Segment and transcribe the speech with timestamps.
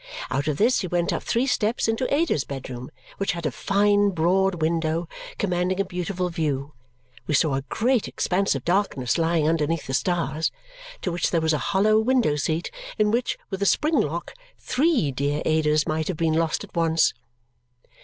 [0.31, 4.09] Out of this you went up three steps into Ada's bedroom, which had a fine
[4.09, 6.73] broad window commanding a beautiful view
[7.27, 10.51] (we saw a great expanse of darkness lying underneath the stars),
[11.03, 15.11] to which there was a hollow window seat, in which, with a spring lock, three
[15.11, 17.13] dear Adas might have been lost at once.